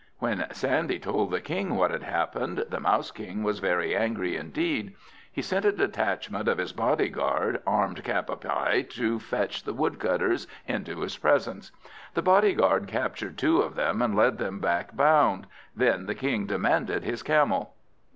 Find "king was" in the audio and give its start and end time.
3.11-3.59